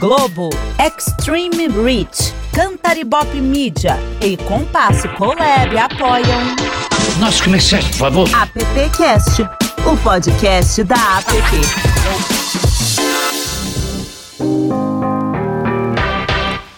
[0.00, 0.48] Globo,
[0.78, 6.56] Extreme Reach, Cantaribop Media e Compasso Colab apoiam.
[7.18, 8.30] Nosso comerciante, por favor.
[8.34, 9.42] AppCast,
[9.84, 11.60] o podcast da App.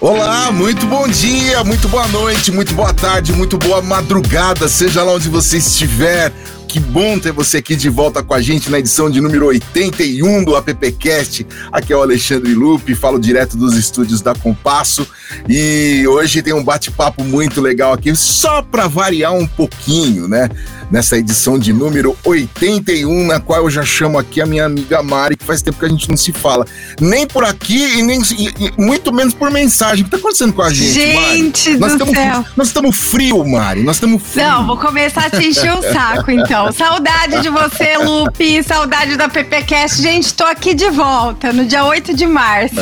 [0.01, 5.13] Olá, muito bom dia, muito boa noite, muito boa tarde, muito boa madrugada, seja lá
[5.13, 6.33] onde você estiver.
[6.73, 10.43] Que bom ter você aqui de volta com a gente na edição de número 81
[10.43, 11.47] do AppCast.
[11.71, 15.07] Aqui é o Alexandre Lupe, falo direto dos estúdios da Compasso
[15.47, 20.49] e hoje tem um bate-papo muito legal aqui, só para variar um pouquinho, né?
[20.93, 25.37] Nessa edição de número 81, na qual eu já chamo aqui a minha amiga Mari,
[25.37, 26.67] que faz tempo que a gente não se fala.
[27.01, 30.03] Nem por aqui e nem e, e muito menos por mensagem.
[30.03, 31.81] O que tá acontecendo com a gente, gente Mari?
[31.81, 32.45] Nós estamos céu.
[32.55, 33.83] nós estamos frio, Mari.
[33.83, 34.47] Nós estamos frio.
[34.47, 36.71] Não, vou começar a te encher o saco então.
[36.71, 40.03] Saudade de você, Lupe, saudade da PPcast.
[40.03, 42.77] Gente, tô aqui de volta no dia 8 de março.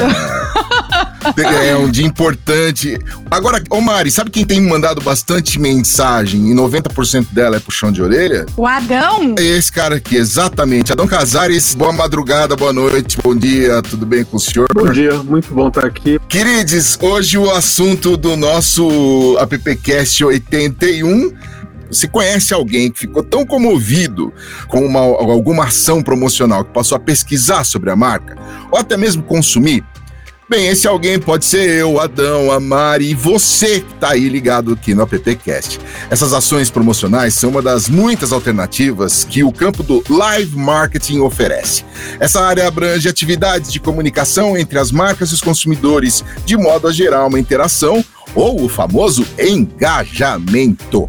[1.37, 2.99] É um dia importante.
[3.31, 7.93] Agora, ô Mari, sabe quem tem me mandado bastante mensagem e 90% dela é puxão
[7.93, 8.47] de orelha?
[8.57, 9.35] O Adão?
[9.39, 10.93] É esse cara aqui, exatamente.
[10.93, 14.69] Adão Casares, boa madrugada, boa noite, bom dia, tudo bem com o senhor?
[14.75, 16.19] Bom dia, muito bom estar aqui.
[16.29, 21.33] Queridos, hoje o assunto do nosso AppCast 81
[21.91, 24.33] você conhece alguém que ficou tão comovido
[24.69, 28.37] com uma, alguma ação promocional que passou a pesquisar sobre a marca,
[28.71, 29.85] ou até mesmo consumir?
[30.51, 34.73] Bem, esse alguém pode ser eu, Adão, a Mari e você que está aí ligado
[34.73, 35.79] aqui no AppCast.
[36.11, 41.85] Essas ações promocionais são uma das muitas alternativas que o campo do live marketing oferece.
[42.19, 46.93] Essa área abrange atividades de comunicação entre as marcas e os consumidores, de modo a
[46.93, 48.05] gerar uma interação
[48.35, 51.09] ou o famoso engajamento.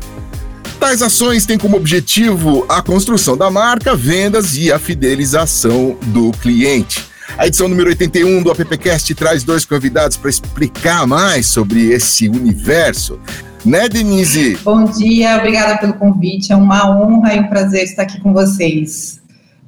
[0.80, 7.10] Tais ações têm como objetivo a construção da marca, vendas e a fidelização do cliente.
[7.38, 13.20] A edição número 81 do AppCast traz dois convidados para explicar mais sobre esse universo.
[13.66, 14.58] Né, Denise?
[14.64, 16.52] Bom dia, obrigada pelo convite.
[16.52, 19.21] É uma honra e um prazer estar aqui com vocês.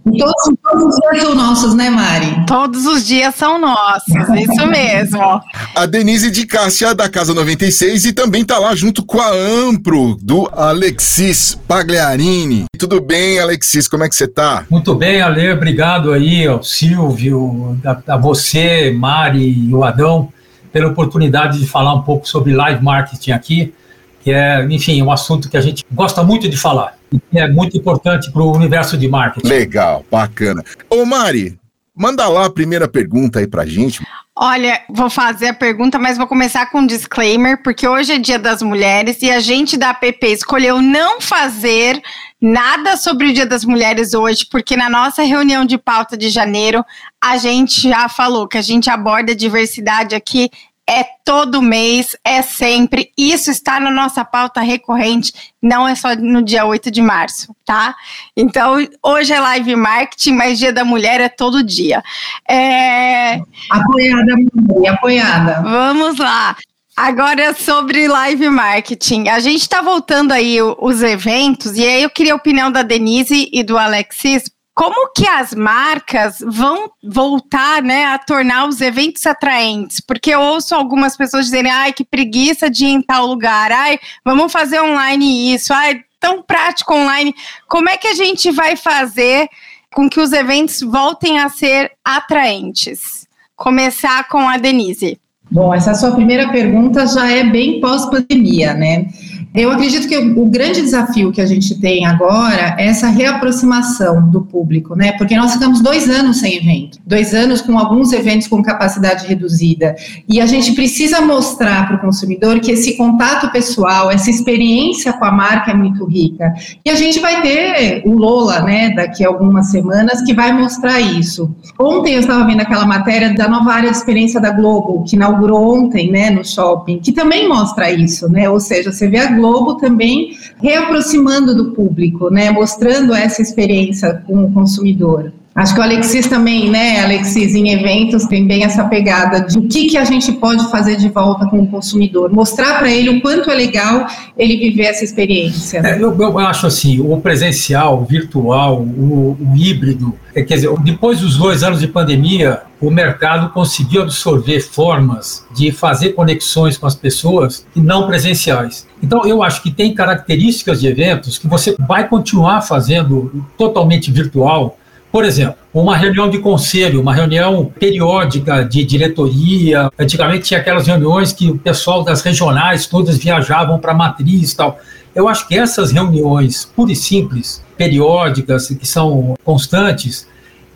[0.04, 2.46] Todos, todos os dias são nossos, né, Mari?
[2.46, 5.42] Todos os dias são nossos, isso mesmo.
[5.74, 10.18] A Denise de Cássia, da Casa 96, e também tá lá junto com a Ampro,
[10.22, 12.66] do Alexis Pagliarini.
[12.78, 13.88] Tudo bem, Alexis?
[13.88, 14.66] Como é que você tá?
[14.70, 20.28] Muito bem, Ale, obrigado aí ao Silvio, a, a você, Mari e o Adão,
[20.72, 23.74] pela oportunidade de falar um pouco sobre live marketing aqui,
[24.22, 27.48] que é, enfim, um assunto que a gente gosta muito de falar e que é
[27.48, 29.48] muito importante para o universo de marketing.
[29.48, 30.64] Legal, bacana.
[30.90, 31.60] Ô Mari,
[31.96, 34.02] manda lá a primeira pergunta aí pra gente.
[34.36, 38.40] Olha, vou fazer a pergunta, mas vou começar com um disclaimer, porque hoje é Dia
[38.40, 42.02] das Mulheres e a gente da app escolheu não fazer
[42.42, 46.84] nada sobre o Dia das Mulheres hoje, porque na nossa reunião de pauta de janeiro
[47.24, 50.50] a gente já falou que a gente aborda diversidade aqui
[50.88, 53.12] é todo mês, é sempre.
[53.18, 57.96] Isso está na nossa pauta recorrente, não é só no dia 8 de março, tá?
[58.36, 62.04] Então, hoje é live marketing, mas Dia da Mulher é todo dia.
[62.50, 63.40] É...
[63.70, 65.62] Apoiada, mãe, apoiada.
[65.62, 66.56] Vamos lá.
[66.96, 69.28] Agora sobre live marketing.
[69.28, 73.50] A gente está voltando aí os eventos, e aí eu queria a opinião da Denise
[73.52, 80.00] e do Alexis, como que as marcas vão voltar né, a tornar os eventos atraentes?
[80.00, 84.00] Porque eu ouço algumas pessoas dizerem, ai, que preguiça de ir em tal lugar, ai,
[84.26, 87.36] vamos fazer online isso, ai, tão prático online.
[87.68, 89.48] Como é que a gente vai fazer
[89.94, 93.28] com que os eventos voltem a ser atraentes?
[93.56, 95.20] Começar com a Denise.
[95.52, 99.08] Bom, essa sua primeira pergunta já é bem pós-pandemia, né?
[99.54, 104.42] Eu acredito que o, grande desafio que a gente tem agora é essa reaproximação do
[104.42, 105.12] público, né?
[105.12, 109.96] Porque nós ficamos dois anos sem evento, dois anos com alguns eventos com capacidade reduzida,
[110.28, 115.26] e a gente precisa mostrar para o consumidor que esse contato pessoal, essa experiência com
[115.26, 116.52] a marca é muito rica.
[116.84, 118.90] E a gente vai ter o Lola, né?
[118.90, 121.56] Daqui a algumas semanas que vai mostrar isso.
[121.80, 125.78] Ontem eu estava vendo aquela matéria da nova área de experiência da Globo que inaugurou
[125.78, 126.30] ontem, né?
[126.30, 128.50] No shopping, que também mostra isso, né?
[128.50, 134.46] Ou seja, você vê a Globo também reaproximando do público, né, mostrando essa experiência com
[134.46, 135.34] o consumidor.
[135.56, 139.68] Acho que o Alexis também, né, Alexis, em eventos tem bem essa pegada de o
[139.68, 143.22] que, que a gente pode fazer de volta com o consumidor, mostrar para ele o
[143.22, 145.80] quanto é legal ele viver essa experiência.
[145.86, 150.72] É, eu, eu, acho assim, o presencial, o virtual, o, o híbrido, é, quer dizer,
[150.80, 156.88] depois dos dois anos de pandemia, o mercado conseguiu absorver formas de fazer conexões com
[156.88, 158.88] as pessoas e não presenciais.
[159.02, 164.78] Então, eu acho que tem características de eventos que você vai continuar fazendo totalmente virtual,
[165.14, 169.92] por exemplo, uma reunião de conselho, uma reunião periódica de diretoria.
[169.98, 174.58] Antigamente tinha aquelas reuniões que o pessoal das regionais todas viajavam para a matriz e
[174.58, 174.80] tal.
[175.14, 180.28] Eu acho que essas reuniões, puras e simples, periódicas, que são constantes,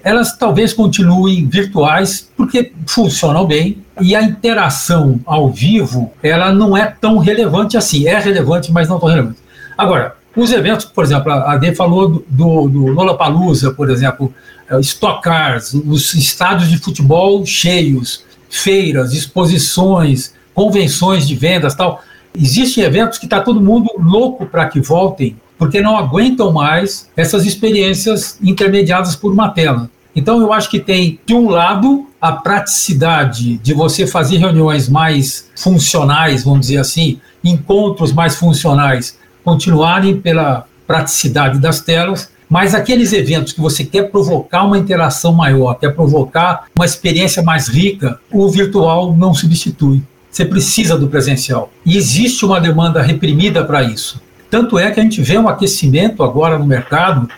[0.04, 6.86] elas talvez continuem virtuais porque funcionam bem e a interação ao vivo ela não é
[6.86, 8.07] tão relevante assim.
[8.07, 9.39] É relevante, mas não tão relevante.
[9.75, 14.31] Agora, os eventos, por exemplo, a Ade falou do, do, do Lollapalooza, por exemplo,
[14.69, 22.04] é, Stock Cars, os estádios de futebol cheios, feiras, exposições, convenções de vendas tal.
[22.39, 27.44] Existem eventos que está todo mundo louco para que voltem, porque não aguentam mais essas
[27.45, 29.89] experiências intermediadas por uma tela.
[30.16, 35.50] Então, eu acho que tem, de um lado, a praticidade de você fazer reuniões mais
[35.56, 43.53] funcionais, vamos dizer assim, encontros mais funcionais, continuarem pela praticidade das telas, mas aqueles eventos
[43.53, 49.15] que você quer provocar uma interação maior, quer provocar uma experiência mais rica, o virtual
[49.15, 50.03] não substitui.
[50.29, 51.71] Você precisa do presencial.
[51.85, 54.21] E existe uma demanda reprimida para isso.
[54.51, 57.29] Tanto é que a gente vê um aquecimento agora no mercado.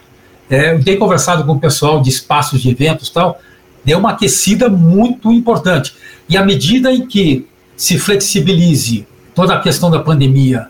[0.50, 3.39] É, eu tenho conversado com o pessoal de espaços de eventos tal,
[3.85, 5.94] deu uma aquecida muito importante.
[6.27, 7.45] E à medida em que
[7.77, 10.69] se flexibilize toda a questão da pandemia,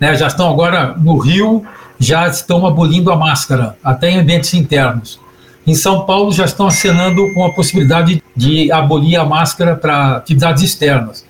[0.00, 1.64] né, já estão agora no Rio,
[1.98, 5.20] já estão abolindo a máscara, até em ambientes internos.
[5.66, 10.62] Em São Paulo já estão acenando com a possibilidade de abolir a máscara para atividades
[10.62, 11.24] externas.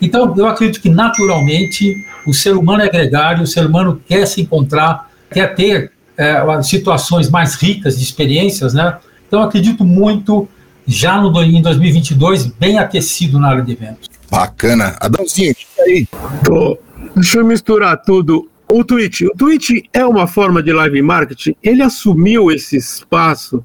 [0.00, 1.94] Então, eu acredito que naturalmente
[2.26, 7.28] o ser humano é gregário, o ser humano quer se encontrar, quer ter é, situações
[7.28, 8.96] mais ricas de experiências, né?
[9.26, 10.48] Então, eu acredito muito
[10.86, 14.08] já no, em 2022 bem aquecido na área de eventos.
[14.30, 14.96] Bacana.
[15.00, 16.06] Adãozinho, aí.
[16.44, 16.78] Tô
[17.14, 18.48] Deixa eu misturar tudo.
[18.70, 21.54] O Twitch, o Twitch é uma forma de live marketing.
[21.62, 23.62] Ele assumiu esse espaço.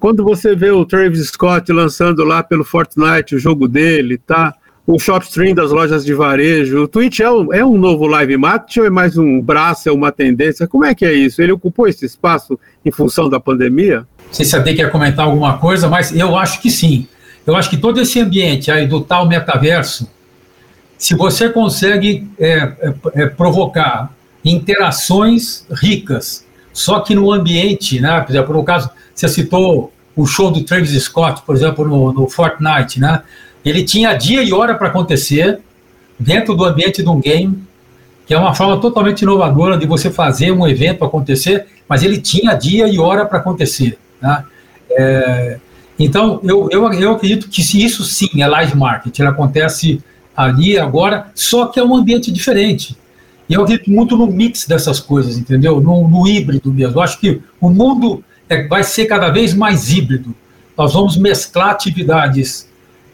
[0.00, 4.52] Quando você vê o Travis Scott lançando lá pelo Fortnite o jogo dele, tá?
[4.84, 6.82] O shopstream das lojas de varejo.
[6.82, 9.92] O Twitch é um, é um novo live marketing ou é mais um braço, é
[9.92, 10.66] uma tendência?
[10.66, 11.40] Como é que é isso?
[11.40, 13.98] Ele ocupou esse espaço em função da pandemia?
[14.26, 17.06] Não sei se D quer comentar alguma coisa, mas eu acho que sim.
[17.46, 20.10] Eu acho que todo esse ambiente aí do tal metaverso,
[20.98, 24.12] se você consegue é, é, é, provocar
[24.44, 28.20] interações ricas, só que no ambiente, né?
[28.20, 32.28] Por exemplo, no caso, você citou o show do Travis Scott, por exemplo, no, no
[32.28, 33.22] Fortnite, né?
[33.64, 35.60] Ele tinha dia e hora para acontecer
[36.18, 37.62] dentro do ambiente de um game,
[38.26, 42.54] que é uma forma totalmente inovadora de você fazer um evento acontecer, mas ele tinha
[42.54, 44.44] dia e hora para acontecer, né?
[44.90, 45.58] É,
[45.98, 50.02] então, eu, eu, eu acredito que isso sim é live marketing, ele acontece
[50.38, 52.96] ali agora, só que é um ambiente diferente.
[53.48, 55.80] E eu acredito muito no mix dessas coisas, entendeu?
[55.80, 56.96] No, no híbrido mesmo.
[56.96, 60.32] Eu acho que o mundo é, vai ser cada vez mais híbrido.
[60.76, 62.68] Nós vamos mesclar atividades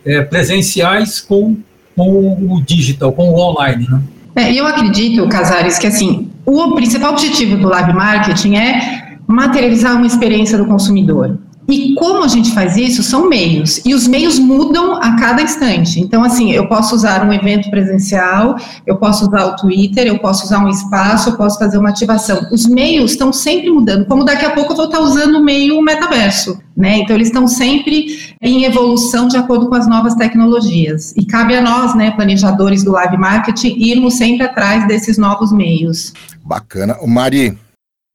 [0.05, 1.57] é, presenciais com,
[1.97, 3.89] com o digital, com o online.
[3.89, 4.03] Né?
[4.37, 10.07] É, eu acredito, Casares, que assim, o principal objetivo do live marketing é materializar uma
[10.07, 11.39] experiência do consumidor.
[11.69, 16.01] E como a gente faz isso são meios, e os meios mudam a cada instante.
[16.01, 18.57] Então, assim, eu posso usar um evento presencial,
[18.87, 22.47] eu posso usar o Twitter, eu posso usar um espaço, eu posso fazer uma ativação.
[22.53, 25.81] Os meios estão sempre mudando, como daqui a pouco eu vou estar usando o meio
[25.81, 26.99] metaverso, né?
[26.99, 31.15] Então, eles estão sempre em evolução de acordo com as novas tecnologias.
[31.17, 36.13] E cabe a nós, né, planejadores do live marketing, irmos sempre atrás desses novos meios.
[36.45, 36.99] Bacana.
[37.01, 37.59] O Mari,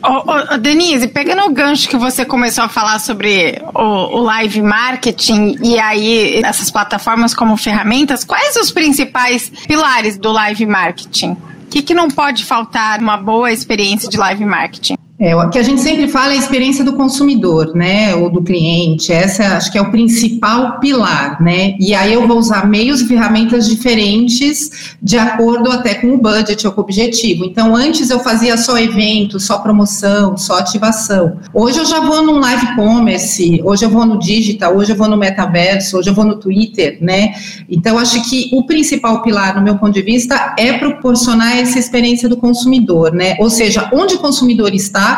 [0.02, 4.62] Oh, oh, Denise, pegando o gancho que você começou a falar sobre o, o, live
[4.62, 11.32] marketing e aí essas plataformas como ferramentas, quais os principais pilares do live marketing?
[11.32, 14.96] O que, que não pode faltar uma boa experiência de live marketing?
[15.20, 18.42] É, o que a gente sempre fala é a experiência do consumidor, né, ou do
[18.42, 19.12] cliente.
[19.12, 21.76] Essa acho que é o principal pilar, né?
[21.78, 26.66] E aí eu vou usar meios e ferramentas diferentes de acordo até com o budget
[26.66, 27.44] ou com o objetivo.
[27.44, 31.38] Então, antes eu fazia só evento, só promoção, só ativação.
[31.54, 35.10] Hoje eu já vou num live commerce, hoje eu vou no digital, hoje eu vou
[35.10, 37.34] no metaverso, hoje eu vou no Twitter, né?
[37.70, 42.30] Então, acho que o principal pilar, no meu ponto de vista, é proporcionar essa experiência
[42.30, 43.36] do consumidor, né?
[43.40, 45.09] Ou seja, onde o consumidor está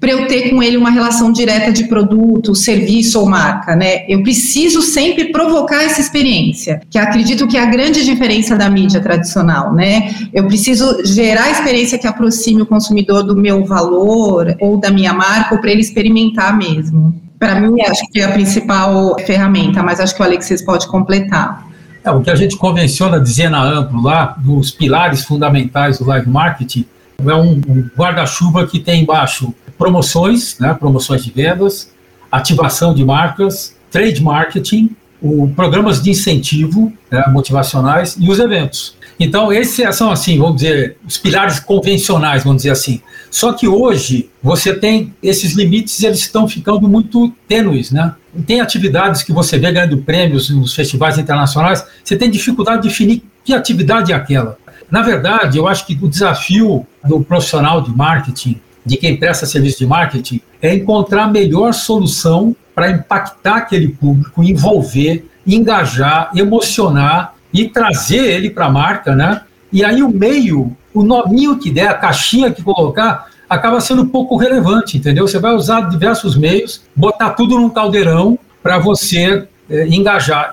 [0.00, 4.04] para eu ter com ele uma relação direta de produto, serviço ou marca, né?
[4.08, 9.00] Eu preciso sempre provocar essa experiência, que acredito que é a grande diferença da mídia
[9.00, 10.14] tradicional, né?
[10.32, 15.12] Eu preciso gerar a experiência que aproxime o consumidor do meu valor ou da minha
[15.12, 17.14] marca, para ele experimentar mesmo.
[17.38, 21.66] Para mim, acho que é a principal ferramenta, mas acho que o Alexis pode completar.
[22.02, 26.28] É, o que a gente convenciona dizer na Amplo lá, dos pilares fundamentais do live
[26.28, 26.86] marketing,
[27.26, 27.60] é um,
[27.96, 31.90] guarda-chuva que tem embaixo promoções, né, promoções de vendas,
[32.30, 38.94] ativação de marcas, trade marketing, o, programas de incentivo né, motivacionais e os eventos.
[39.18, 43.02] Então, esses são, assim, vamos dizer, os pilares convencionais, vamos dizer assim.
[43.30, 48.14] Só que hoje, você tem esses limites, eles estão ficando muito tênues, né?
[48.46, 53.22] Tem atividades que você vê ganhando prêmios nos festivais internacionais, você tem dificuldade de definir
[53.44, 54.56] que atividade é aquela.
[54.90, 59.78] Na verdade, eu acho que o desafio do profissional de marketing, de quem presta serviço
[59.78, 67.68] de marketing, é encontrar a melhor solução para impactar aquele público, envolver, engajar, emocionar e
[67.68, 69.42] trazer ele para a marca, né?
[69.72, 74.36] E aí o meio, o nominho que der, a caixinha que colocar, acaba sendo pouco
[74.36, 75.26] relevante, entendeu?
[75.26, 80.52] Você vai usar diversos meios, botar tudo num caldeirão para você é, engajar.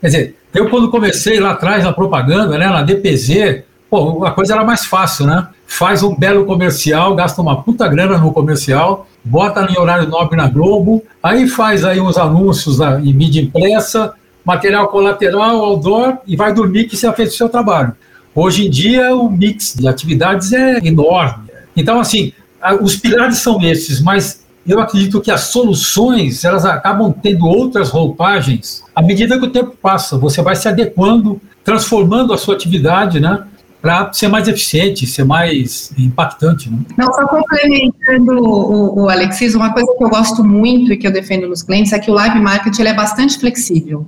[0.00, 4.54] Quer dizer, eu quando comecei lá atrás na propaganda, né, na DPZ, pô, a coisa
[4.54, 5.48] era mais fácil, né?
[5.66, 10.48] Faz um belo comercial, gasta uma puta grana no comercial, bota em horário nobre na
[10.48, 14.14] Globo, aí faz aí uns anúncios na, em mídia impressa,
[14.44, 17.94] material colateral, outdoor, e vai dormir que já fez o seu trabalho.
[18.34, 21.48] Hoje em dia, o mix de atividades é enorme.
[21.76, 22.32] Então, assim,
[22.80, 28.84] os pilares são esses, mas eu acredito que as soluções elas acabam tendo outras roupagens
[28.94, 30.18] à medida que o tempo passa.
[30.18, 33.44] Você vai se adequando, transformando a sua atividade, né?
[33.88, 36.68] Para ser mais eficiente, ser mais impactante.
[36.68, 36.76] Né?
[36.94, 41.10] Não, só complementando o, o Alexis, uma coisa que eu gosto muito e que eu
[41.10, 44.06] defendo nos clientes é que o live marketing é bastante flexível.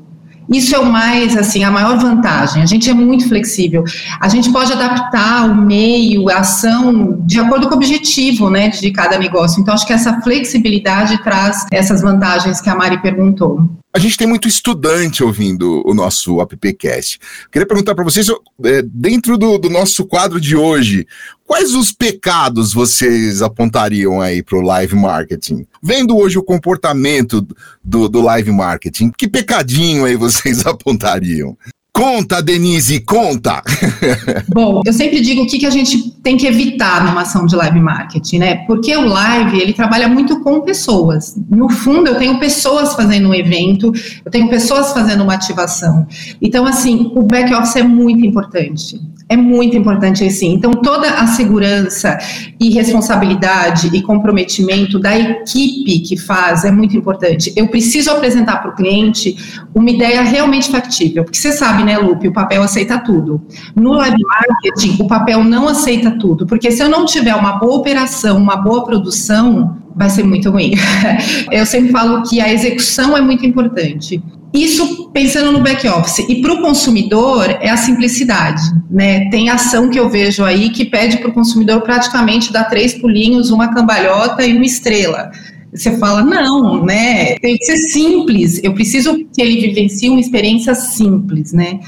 [0.51, 2.63] Isso é o mais, assim, a maior vantagem.
[2.63, 3.85] A gente é muito flexível.
[4.21, 8.91] A gente pode adaptar o meio, a ação, de acordo com o objetivo, né, de
[8.91, 9.63] cada negócio.
[9.63, 13.67] Então, acho que essa flexibilidade traz essas vantagens que a Mari perguntou.
[13.93, 17.19] A gente tem muito estudante ouvindo o nosso AppCast.
[17.51, 18.29] Queria perguntar para vocês,
[18.65, 21.09] é, dentro do, do, nosso quadro de hoje,
[21.45, 25.67] quais os pecados vocês apontariam aí para o live marketing?
[25.83, 27.45] Vendo hoje o comportamento
[27.83, 31.57] do, do live marketing, que pecadinho aí vocês apontariam?
[32.01, 33.63] Conta, Denise, conta!
[34.49, 37.55] Bom, eu sempre digo o que, que a gente tem que evitar numa ação de
[37.55, 38.55] live marketing, né?
[38.67, 41.37] Porque o live, ele trabalha muito com pessoas.
[41.51, 43.93] No fundo, eu tenho pessoas fazendo um evento,
[44.25, 46.07] eu tenho pessoas fazendo uma ativação.
[46.41, 48.99] Então, assim, o back-office é muito importante.
[49.31, 50.55] É muito importante assim.
[50.55, 52.19] Então, toda a segurança
[52.59, 57.53] e responsabilidade e comprometimento da equipe que faz é muito importante.
[57.55, 59.37] Eu preciso apresentar para o cliente
[59.73, 63.41] uma ideia realmente factível, porque você sabe, né, Lupe, o papel aceita tudo.
[63.75, 67.77] No live marketing, o papel não aceita tudo, porque se eu não tiver uma boa
[67.77, 70.73] operação, uma boa produção, vai ser muito ruim.
[71.51, 74.23] Eu sempre falo que a execução é muito importante.
[74.53, 76.19] Isso pensando no back office.
[76.29, 78.63] E para o consumidor é a simplicidade.
[78.91, 79.31] Né?
[79.31, 83.51] Tem ação que eu vejo aí que pede para o consumidor praticamente dar três pulinhos,
[83.51, 85.31] uma cambalhota e uma estrela.
[85.73, 87.37] Você fala, não, né?
[87.37, 88.61] Tem que ser simples.
[88.63, 91.81] Eu preciso que ele vivencie uma experiência simples, né?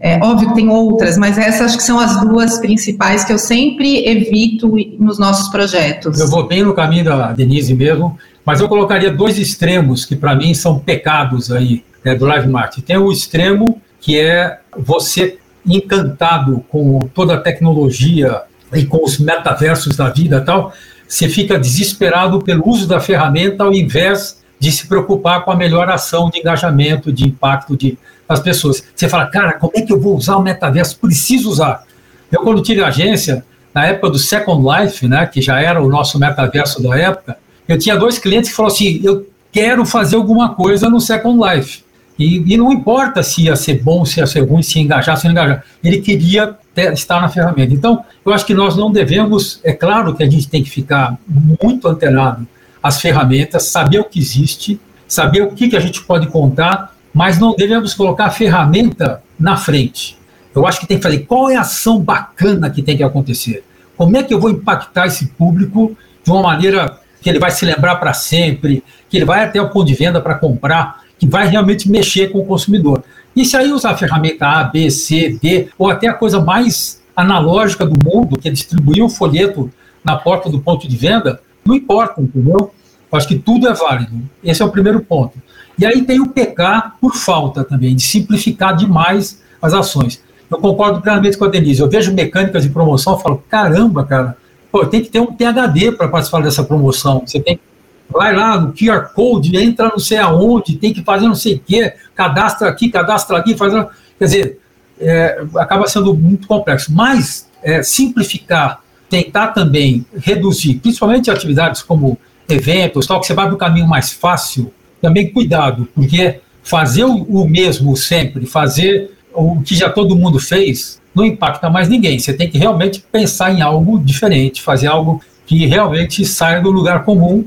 [0.00, 3.38] É, óbvio que tem outras, mas essas acho que são as duas principais que eu
[3.38, 6.20] sempre evito nos nossos projetos.
[6.20, 10.36] Eu vou bem no caminho da Denise mesmo, mas eu colocaria dois extremos que para
[10.36, 12.80] mim são pecados aí né, do live marketing.
[12.82, 18.42] Tem o extremo que é você encantado com toda a tecnologia
[18.72, 20.72] e com os metaversos da vida e tal,
[21.08, 25.88] você fica desesperado pelo uso da ferramenta ao invés de se preocupar com a melhor
[25.88, 27.96] ação de engajamento, de impacto de,
[28.28, 28.84] das pessoas.
[28.94, 30.98] Você fala, cara, como é que eu vou usar o metaverso?
[30.98, 31.84] Preciso usar.
[32.30, 36.18] Eu, quando tive agência, na época do Second Life, né, que já era o nosso
[36.18, 40.90] metaverso da época, eu tinha dois clientes que falaram assim, eu quero fazer alguma coisa
[40.90, 41.84] no Second Life.
[42.18, 45.16] E, e, não importa se ia ser bom, se ia ser ruim, se ia engajar,
[45.16, 45.64] se não engajar.
[45.84, 47.72] Ele queria estar na ferramenta.
[47.74, 51.16] Então, eu acho que nós não devemos, é claro que a gente tem que ficar
[51.26, 52.46] muito antenado
[52.82, 57.38] às ferramentas, saber o que existe, saber o que, que a gente pode contar, mas
[57.38, 60.18] não devemos colocar a ferramenta na frente.
[60.54, 63.64] Eu acho que tem que fazer qual é a ação bacana que tem que acontecer.
[63.96, 67.64] Como é que eu vou impactar esse público de uma maneira que ele vai se
[67.64, 71.48] lembrar para sempre, que ele vai até o ponto de venda para comprar que vai
[71.48, 73.02] realmente mexer com o consumidor.
[73.38, 77.00] E se aí usar a ferramenta A, B, C, D, ou até a coisa mais
[77.14, 79.70] analógica do mundo, que é distribuir um folheto
[80.02, 82.72] na porta do ponto de venda, não importa, entendeu?
[83.12, 84.20] Eu acho que tudo é válido.
[84.42, 85.38] Esse é o primeiro ponto.
[85.78, 90.20] E aí tem o pecar por falta também, de simplificar demais as ações.
[90.50, 91.80] Eu concordo plenamente com a Denise.
[91.80, 94.36] Eu vejo mecânicas de promoção e falo, caramba, cara,
[94.72, 97.22] pô, tem que ter um PHD para participar dessa promoção.
[97.24, 97.62] Você tem que
[98.10, 101.60] vai lá no QR Code, entra não sei aonde, tem que fazer não sei o
[101.60, 103.72] quê, cadastra aqui, cadastra aqui, faz.
[104.18, 104.60] Quer dizer,
[105.00, 106.92] é, acaba sendo muito complexo.
[106.92, 113.54] Mas é, simplificar, tentar também reduzir, principalmente atividades como eventos, tal, que você vai para
[113.54, 119.88] o caminho mais fácil, também cuidado, porque fazer o mesmo sempre, fazer o que já
[119.88, 122.18] todo mundo fez, não impacta mais ninguém.
[122.18, 127.04] Você tem que realmente pensar em algo diferente, fazer algo que realmente saia do lugar
[127.04, 127.44] comum,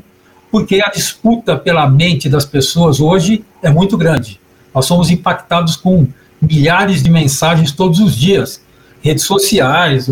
[0.52, 4.40] porque a disputa pela mente das pessoas hoje é muito grande.
[4.76, 6.06] Nós somos impactados com
[6.42, 8.62] milhares de mensagens todos os dias,
[9.02, 10.10] redes sociais,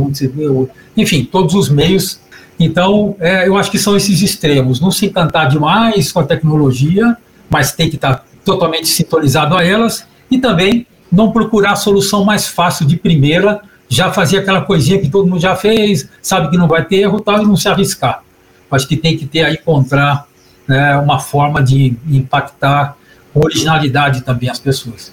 [0.96, 2.20] enfim, todos os meios.
[2.58, 4.80] Então, é, eu acho que são esses extremos.
[4.80, 7.18] Não se encantar demais com a tecnologia,
[7.50, 12.48] mas tem que estar totalmente sintonizado a elas e também não procurar a solução mais
[12.48, 16.68] fácil de primeira, já fazer aquela coisinha que todo mundo já fez, sabe que não
[16.68, 18.24] vai ter erro tal, e não se arriscar.
[18.72, 20.29] Acho que tem que ter aí, encontrar
[20.70, 22.96] né, uma forma de impactar
[23.34, 25.12] originalidade também as pessoas.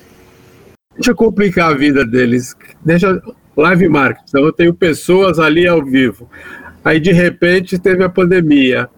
[0.95, 2.55] Deixa eu complicar a vida deles.
[2.85, 3.21] Deixa
[3.57, 4.25] live marketing.
[4.29, 6.29] Então, eu tenho pessoas ali ao vivo.
[6.85, 8.89] Aí, de repente, teve a pandemia.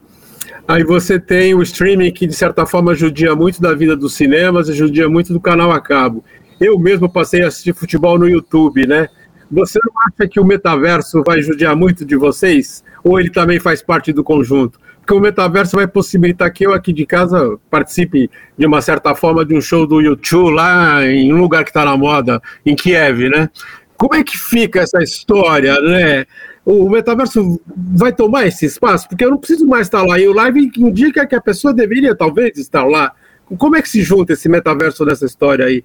[0.67, 4.69] Aí você tem o streaming que, de certa forma, judia muito da vida dos cinemas
[4.69, 6.25] e judia muito do canal a cabo.
[6.61, 9.09] Eu mesmo passei a assistir futebol no YouTube, né?
[9.51, 12.85] Você não acha que o metaverso vai judiar muito de vocês?
[13.03, 14.79] Ou ele também faz parte do conjunto?
[15.09, 19.43] Porque o metaverso vai possibilitar que eu aqui de casa participe de uma certa forma
[19.43, 23.31] de um show do YouTube lá em um lugar que está na moda, em Kiev,
[23.31, 23.49] né?
[23.97, 26.27] Como é que fica essa história, né?
[26.63, 29.09] O metaverso vai tomar esse espaço?
[29.09, 30.21] Porque eu não preciso mais estar lá.
[30.21, 33.13] E o live indica que a pessoa deveria talvez estar lá.
[33.57, 35.83] Como é que se junta esse metaverso nessa história aí?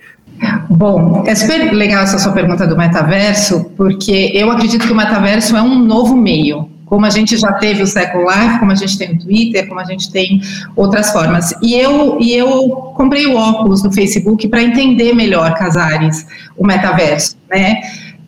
[0.70, 5.56] Bom, é super legal essa sua pergunta do metaverso, porque eu acredito que o metaverso
[5.56, 6.73] é um novo meio.
[6.86, 9.80] Como a gente já teve o Second Life, como a gente tem o Twitter, como
[9.80, 10.42] a gente tem
[10.76, 11.54] outras formas.
[11.62, 16.26] E eu, e eu comprei o óculos do Facebook para entender melhor, Casares,
[16.58, 17.82] o metaverso, né?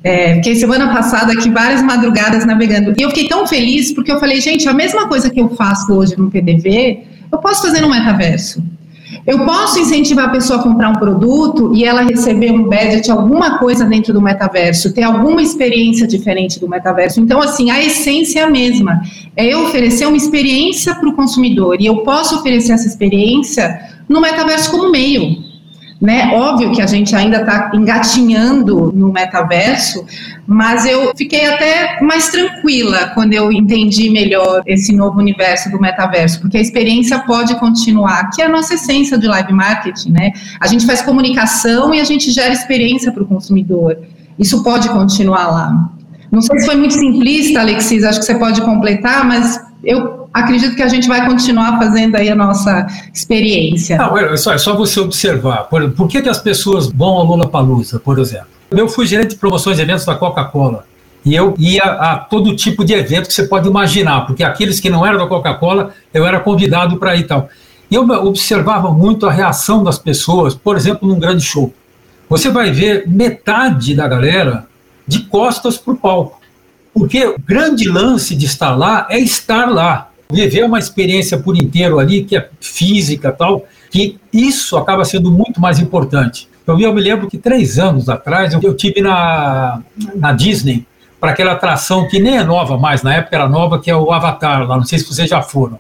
[0.04, 2.94] É, fiquei semana passada aqui várias madrugadas navegando.
[2.96, 5.92] E eu fiquei tão feliz porque eu falei, gente, a mesma coisa que eu faço
[5.94, 7.00] hoje no PDV,
[7.32, 8.64] eu posso fazer no metaverso.
[9.26, 13.60] Eu posso incentivar a pessoa a comprar um produto e ela receber um budget, alguma
[13.60, 17.22] coisa dentro do metaverso, ter alguma experiência diferente do metaverso.
[17.22, 19.02] Então, assim, a essência é a mesma.
[19.36, 24.22] É eu oferecer uma experiência para o consumidor e eu posso oferecer essa experiência no
[24.22, 25.45] metaverso como meio.
[26.06, 26.32] Né?
[26.36, 30.06] Óbvio que a gente ainda está engatinhando no metaverso,
[30.46, 36.40] mas eu fiquei até mais tranquila quando eu entendi melhor esse novo universo do metaverso,
[36.42, 40.32] porque a experiência pode continuar, que é a nossa essência de live marketing, né?
[40.60, 43.98] A gente faz comunicação e a gente gera experiência para o consumidor.
[44.38, 45.90] Isso pode continuar lá.
[46.32, 50.76] Não sei se foi muito simplista, Alexis, acho que você pode completar, mas eu acredito
[50.76, 53.98] que a gente vai continuar fazendo aí a nossa experiência.
[53.98, 55.64] Não, é só, é só você observar.
[55.70, 58.48] Por, por que, que as pessoas vão ao Lula Palusa, por exemplo?
[58.70, 60.86] Eu fui gerente de promoções e eventos da Coca-Cola.
[61.24, 64.90] E eu ia a todo tipo de evento que você pode imaginar, porque aqueles que
[64.90, 67.50] não eram da Coca-Cola, eu era convidado para ir e tal.
[67.90, 71.74] E eu observava muito a reação das pessoas, por exemplo, num grande show.
[72.30, 74.68] Você vai ver metade da galera
[75.08, 76.42] de costas para o palco.
[76.94, 82.00] Porque o grande lance de estar lá é estar lá, viver uma experiência por inteiro
[82.00, 86.50] ali, que é física tal, que isso acaba sendo muito mais importante.
[86.64, 89.82] Então, eu me lembro que três anos atrás eu, tive na,
[90.16, 90.86] na Disney
[91.20, 94.12] para aquela atração que nem é nova mais, na época era nova, que é o
[94.12, 95.80] Avatar, lá, não sei se vocês já foram.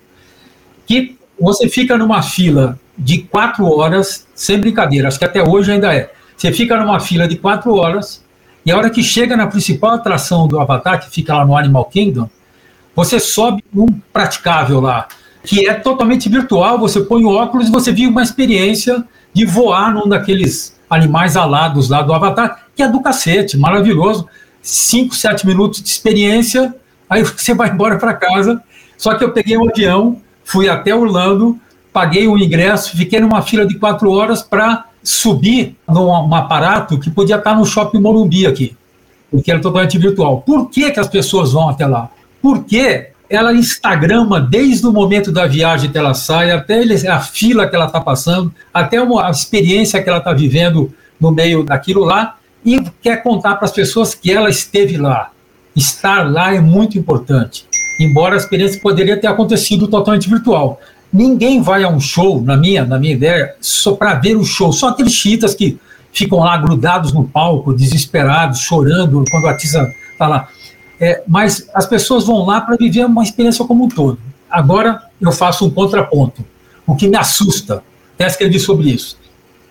[0.86, 5.94] Que você fica numa fila de quatro horas, sem brincadeira, acho que até hoje ainda
[5.94, 6.12] é.
[6.38, 8.24] Você fica numa fila de quatro horas,
[8.66, 11.86] e a hora que chega na principal atração do Avatar, que fica lá no Animal
[11.86, 12.30] Kingdom,
[12.96, 15.08] você sobe um praticável lá,
[15.44, 19.04] que é totalmente virtual, você põe o óculos e você vive uma experiência
[19.34, 24.28] de voar num daqueles animais alados lá do Avatar, que é do cacete, maravilhoso.
[24.62, 26.74] Cinco, sete minutos de experiência,
[27.10, 28.62] aí você vai embora para casa.
[28.98, 31.60] Só que eu peguei um avião, fui até Orlando,
[31.92, 37.36] paguei o ingresso, fiquei numa fila de quatro horas para subir num aparato que podia
[37.36, 38.76] estar no shopping Morumbi aqui,
[39.30, 40.42] porque era totalmente virtual.
[40.42, 42.10] Por que, que as pessoas vão até lá?
[42.46, 47.76] Porque ela instagrama desde o momento da viagem que ela sai, até a fila que
[47.76, 52.80] ela está passando, até a experiência que ela está vivendo no meio daquilo lá, e
[53.02, 55.32] quer contar para as pessoas que ela esteve lá.
[55.76, 57.66] Estar lá é muito importante,
[58.00, 60.80] embora a experiência poderia ter acontecido totalmente virtual.
[61.12, 64.72] Ninguém vai a um show, na minha, na minha ideia, só para ver o show.
[64.72, 65.80] Só aqueles chiitas que
[66.14, 70.48] ficam lá grudados no palco, desesperados, chorando quando a artista está lá.
[71.00, 74.18] É, mas as pessoas vão lá para viver uma experiência como um todo.
[74.50, 76.46] Agora eu faço um contraponto.
[76.88, 79.18] O que me assusta, até escrevi sobre isso.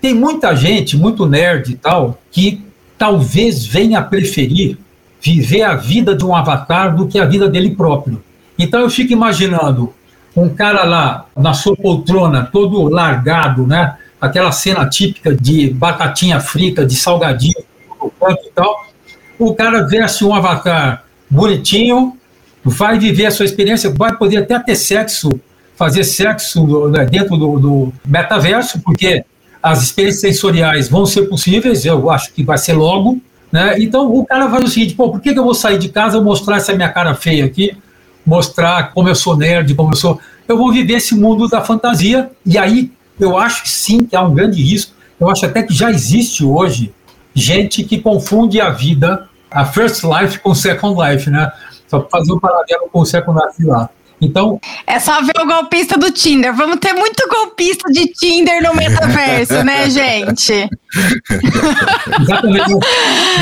[0.01, 2.63] Tem muita gente, muito nerd e tal, que
[2.99, 4.79] talvez venha a preferir
[5.25, 8.23] viver a vida de um avatar do que a vida dele próprio.
[8.59, 9.95] Então eu fico imaginando
[10.37, 13.97] um cara lá na sua poltrona, todo largado, né?
[14.21, 18.85] Aquela cena típica de batatinha frita, de salgadinho, e tal.
[19.39, 21.04] O cara veste um avatar
[21.35, 22.17] bonitinho,
[22.65, 25.29] vai viver a sua experiência, vai poder até ter sexo,
[25.77, 29.25] fazer sexo né, dentro do, do metaverso, porque
[29.63, 33.21] as experiências sensoriais vão ser possíveis, eu acho que vai ser logo.
[33.51, 33.77] Né?
[33.79, 36.21] Então o cara faz o seguinte: pô, por que, que eu vou sair de casa
[36.21, 37.77] mostrar essa minha cara feia aqui?
[38.25, 40.21] Mostrar como eu sou nerd, como eu sou.
[40.47, 44.35] Eu vou viver esse mundo da fantasia, e aí eu acho sim que há um
[44.35, 44.93] grande risco.
[45.21, 46.93] Eu acho até que já existe hoje
[47.35, 51.51] gente que confunde a vida, a first life com second life, né?
[51.87, 53.89] Só para fazer um paralelo com o second life lá.
[54.21, 54.61] Então.
[54.87, 56.55] É só ver o golpista do Tinder.
[56.55, 60.69] Vamos ter muito golpista de Tinder no metaverso, né, gente?
[62.21, 62.71] Exatamente.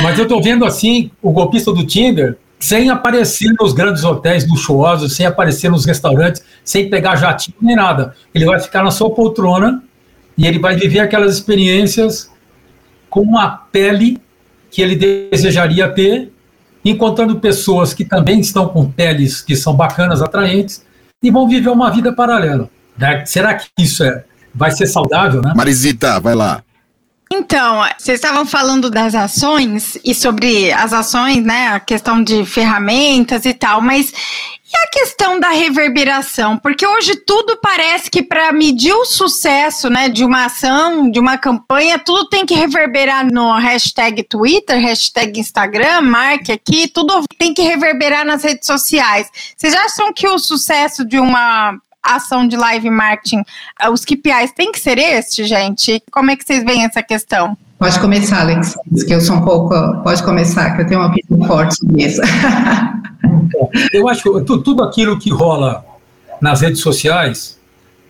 [0.03, 5.17] Mas eu tô vendo assim, o golpista do Tinder sem aparecer nos grandes hotéis luxuosos,
[5.17, 8.15] sem aparecer nos restaurantes, sem pegar jatinho nem nada.
[8.35, 9.83] Ele vai ficar na sua poltrona
[10.37, 12.31] e ele vai viver aquelas experiências
[13.11, 14.22] com a pele
[14.73, 16.33] que ele desejaria ter
[16.85, 20.85] encontrando pessoas que também estão com peles que são bacanas, atraentes,
[21.23, 22.69] e vão viver uma vida paralela.
[22.99, 23.25] Né?
[23.25, 25.53] Será que isso é, vai ser saudável, né?
[25.55, 26.65] Marisita, vai lá.
[27.35, 31.69] Então, vocês estavam falando das ações e sobre as ações, né?
[31.69, 34.13] A questão de ferramentas e tal, mas
[34.71, 36.59] e a questão da reverberação?
[36.59, 41.39] Porque hoje tudo parece que para medir o sucesso né, de uma ação, de uma
[41.39, 47.63] campanha, tudo tem que reverberar no hashtag Twitter, hashtag Instagram, marque aqui, tudo tem que
[47.63, 49.27] reverberar nas redes sociais.
[49.57, 53.43] Vocês acham que o sucesso de uma ação de live marketing,
[53.81, 56.03] eh, os KPIs tem que ser este, gente?
[56.11, 57.57] Como é que vocês veem essa questão?
[57.79, 59.75] Pode começar, Alex, que eu sou um pouco.
[60.03, 62.21] Pode começar, que eu tenho uma opinião forte sobre isso.
[63.93, 65.85] Eu acho que tudo aquilo que rola
[66.41, 67.59] nas redes sociais,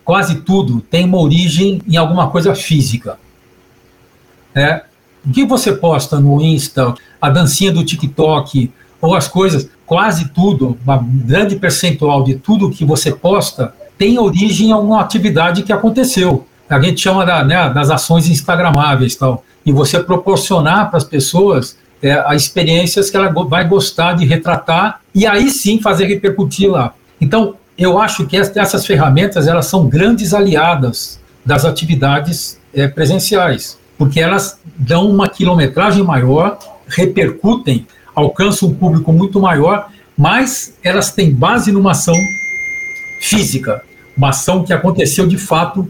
[0.05, 3.19] quase tudo tem uma origem em alguma coisa física.
[4.55, 4.83] É,
[5.25, 10.79] o que você posta no Insta, a dancinha do TikTok, ou as coisas, quase tudo,
[10.85, 16.45] uma grande percentual de tudo que você posta tem origem em alguma atividade que aconteceu.
[16.69, 19.45] A gente chama da, né, das ações instagramáveis tal.
[19.65, 25.01] E você proporcionar para as pessoas é, as experiências que ela vai gostar de retratar
[25.15, 26.95] e aí sim fazer repercutir lá.
[27.21, 34.19] Então, eu acho que essas ferramentas elas são grandes aliadas das atividades é, presenciais, porque
[34.19, 37.87] elas dão uma quilometragem maior, repercutem,
[38.17, 42.17] alcançam um público muito maior, mas elas têm base numa ação
[43.21, 43.81] física,
[44.17, 45.89] uma ação que aconteceu de fato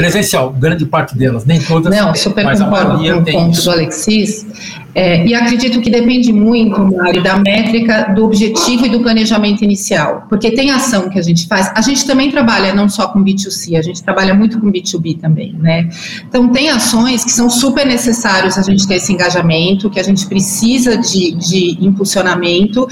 [0.00, 1.94] presencial, grande parte delas, nem todas.
[1.94, 3.64] Não, super mas concordo com o ponto isso.
[3.64, 4.46] do Alexis.
[4.94, 10.26] É, e acredito que depende muito, Mário, da métrica, do objetivo e do planejamento inicial.
[10.28, 13.78] Porque tem ação que a gente faz, a gente também trabalha não só com B2C,
[13.78, 15.88] a gente trabalha muito com B2B também, né?
[16.26, 20.26] Então, tem ações que são super necessárias a gente ter esse engajamento, que a gente
[20.26, 22.88] precisa de, de impulsionamento,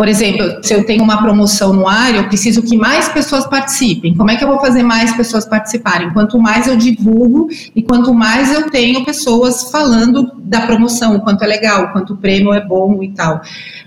[0.00, 4.14] por exemplo, se eu tenho uma promoção no ar, eu preciso que mais pessoas participem.
[4.14, 6.10] Como é que eu vou fazer mais pessoas participarem?
[6.14, 11.44] Quanto mais eu divulgo e quanto mais eu tenho pessoas falando da promoção, o quanto
[11.44, 13.42] é legal, o quanto o prêmio é bom e tal.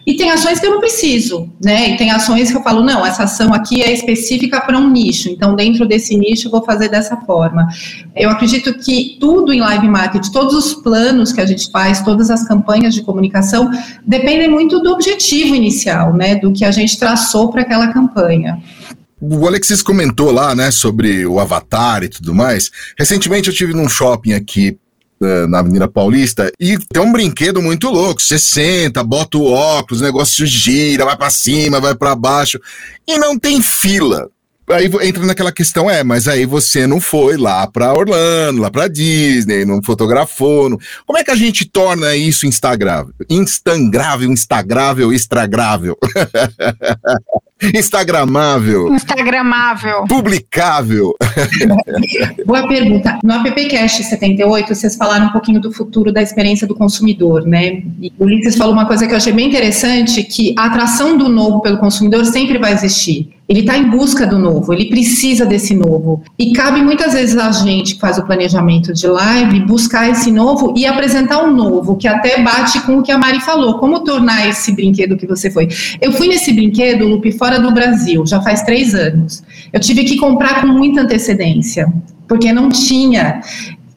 [0.05, 1.89] E tem ações que eu não preciso, né?
[1.89, 5.29] E tem ações que eu falo, não, essa ação aqui é específica para um nicho,
[5.29, 7.67] então dentro desse nicho eu vou fazer dessa forma.
[8.15, 12.29] Eu acredito que tudo em live marketing, todos os planos que a gente faz, todas
[12.29, 13.71] as campanhas de comunicação,
[14.05, 18.59] dependem muito do objetivo inicial né, do que a gente traçou para aquela campanha.
[19.21, 22.69] O Alexis comentou lá, né, sobre o Avatar e tudo mais.
[22.97, 24.77] Recentemente eu tive num shopping aqui
[25.21, 28.21] uh, na Avenida Paulista e tem um brinquedo muito louco.
[28.21, 32.59] Você senta, bota o óculos, o negócio gira, vai para cima, vai para baixo
[33.07, 34.29] e não tem fila.
[34.69, 38.87] Aí entra naquela questão, é, mas aí você não foi lá para Orlando, lá para
[38.87, 40.69] Disney, não fotografou.
[40.69, 40.79] Não...
[41.05, 43.13] Como é que a gente torna isso instagrável?
[43.29, 45.97] Instagrável, instagrável, extragrável.
[47.73, 48.93] Instagramável.
[48.93, 50.05] Instagramável.
[50.07, 51.15] Publicável.
[52.45, 53.19] Boa pergunta.
[53.23, 57.83] No AppCast 78, vocês falaram um pouquinho do futuro da experiência do consumidor, né?
[58.01, 61.29] E o Ulisses falou uma coisa que eu achei bem interessante, que a atração do
[61.29, 63.33] novo pelo consumidor sempre vai existir.
[63.47, 66.23] Ele está em busca do novo, ele precisa desse novo.
[66.39, 70.73] E cabe muitas vezes a gente que faz o planejamento de live buscar esse novo
[70.77, 73.79] e apresentar um novo, que até bate com o que a Mari falou.
[73.79, 75.67] Como tornar esse brinquedo que você foi?
[76.01, 79.43] Eu fui nesse brinquedo, Lupe, fora do Brasil, já faz três anos.
[79.71, 81.91] Eu tive que comprar com muita antecedência,
[82.27, 83.41] porque não tinha.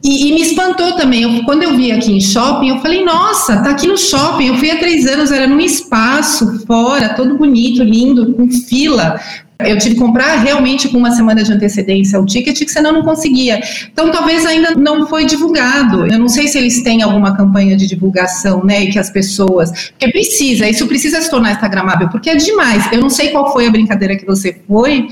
[0.03, 1.23] E, e, me espantou também.
[1.23, 4.47] Eu, quando eu vi aqui em shopping, eu falei, nossa, tá aqui no shopping.
[4.47, 9.21] Eu fui há três anos, era num espaço fora, todo bonito, lindo, com fila
[9.59, 13.03] Eu tive que comprar realmente com uma semana de antecedência o ticket, que senão não
[13.03, 13.61] conseguia.
[13.91, 16.07] Então, talvez ainda não foi divulgado.
[16.07, 18.85] Eu não sei se eles têm alguma campanha de divulgação, né?
[18.85, 19.91] E que as pessoas.
[19.91, 22.91] Porque precisa, isso precisa se tornar Instagramável, porque é demais.
[22.93, 25.09] Eu não sei qual foi a brincadeira que você foi,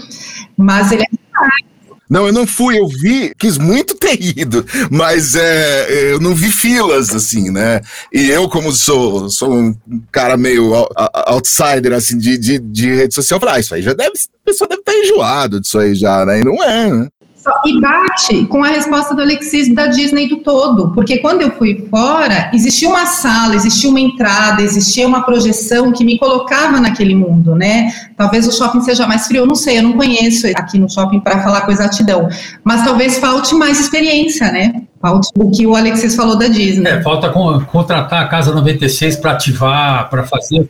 [0.57, 1.74] mas ele é demais.
[2.09, 6.51] Não, eu não fui, eu vi, quis muito ter ido, mas é, eu não vi
[6.51, 7.81] filas, assim, né?
[8.13, 9.75] E eu, como sou, sou um
[10.13, 10.73] cara meio
[11.27, 14.69] outsider, assim, de, de, de rede social, falei, ah, isso aí já deve, a pessoa
[14.69, 16.41] deve estar enjoado disso aí já, né?
[16.41, 17.09] E não é, né?
[17.67, 21.87] E bate com a resposta do Alexis da Disney do todo, porque quando eu fui
[21.91, 27.55] fora, existia uma sala, existia uma entrada, existia uma projeção que me colocava naquele mundo,
[27.55, 27.93] né?
[28.17, 31.21] Talvez o shopping seja mais frio, eu não sei, eu não conheço aqui no shopping
[31.21, 32.29] para falar com exatidão,
[32.63, 34.83] mas talvez falte mais experiência, né?
[35.01, 36.89] Falte o que o Alexis falou da Disney.
[36.91, 40.67] É, falta contratar a Casa 96 para ativar, para fazer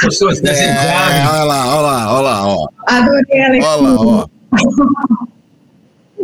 [0.00, 1.20] pessoas desejarem.
[1.20, 2.46] É, olha lá, olha lá, olha lá.
[2.48, 2.68] Ó.
[2.88, 3.70] Adorei, Alexis.
[3.70, 4.26] Olha lá, ó.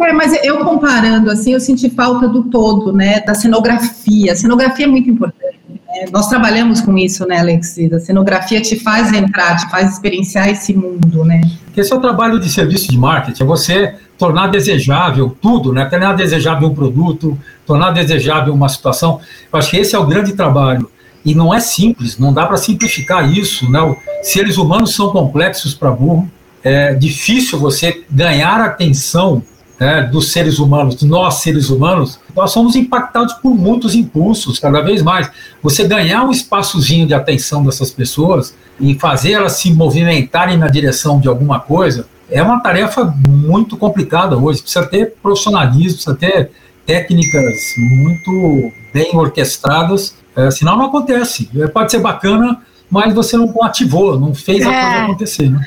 [0.05, 4.33] É, mas eu comparando, assim, eu senti falta do todo, né, da cenografia.
[4.33, 5.59] A cenografia é muito importante.
[5.69, 6.07] Né?
[6.13, 7.93] Nós trabalhamos com isso, né, Alexis?
[7.93, 11.41] A cenografia te faz entrar, te faz experienciar esse mundo, né?
[11.77, 15.85] Esse é o trabalho de serviço de marketing, é você tornar desejável tudo, né?
[15.87, 19.21] Tornar desejável um produto, tornar desejável uma situação.
[19.53, 20.91] Eu acho que esse é o grande trabalho.
[21.25, 23.79] E não é simples, não dá para simplificar isso, né?
[24.23, 26.29] Seres humanos são complexos para burro.
[26.65, 29.43] É difícil você ganhar atenção
[29.83, 35.03] né, dos seres humanos, nós seres humanos, nós somos impactados por muitos impulsos, cada vez
[35.03, 35.29] mais.
[35.61, 41.19] Você ganhar um espaçozinho de atenção dessas pessoas e fazer elas se movimentarem na direção
[41.19, 44.63] de alguma coisa é uma tarefa muito complicada hoje.
[44.63, 46.53] Precisa ter profissionalismo, precisa ter
[46.87, 51.51] técnicas muito bem orquestradas, é, senão não acontece.
[51.57, 55.03] É, pode ser bacana, mas você não ativou, não fez a coisa é.
[55.03, 55.51] acontecer.
[55.51, 55.61] Né?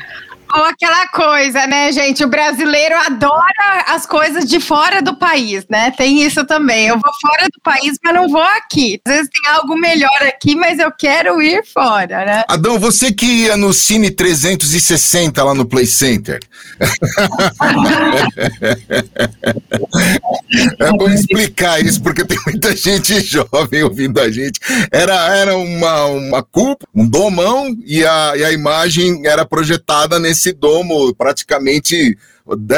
[0.55, 2.23] Ou aquela coisa, né, gente?
[2.23, 5.91] O brasileiro adora as coisas de fora do país, né?
[5.91, 6.87] Tem isso também.
[6.87, 9.01] Eu vou fora do país, mas não vou aqui.
[9.05, 12.45] Às vezes tem algo melhor aqui, mas eu quero ir fora, né?
[12.47, 16.39] Adão, você que ia no Cine 360 lá no Play Center.
[20.79, 24.59] é bom explicar isso, porque tem muita gente jovem ouvindo a gente.
[24.91, 30.44] Era, era uma, uma cúpula, um domão, e a, e a imagem era projetada nesse
[30.45, 32.17] esse domo praticamente